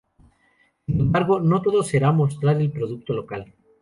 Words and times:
Sin 0.87 0.99
embargo, 0.99 1.39
no 1.39 1.61
todo 1.61 1.83
será 1.83 2.11
mostrar 2.11 2.59
el 2.59 2.71
producto 2.71 3.13
local. 3.13 3.53